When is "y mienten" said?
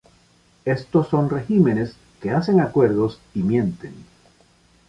3.35-3.93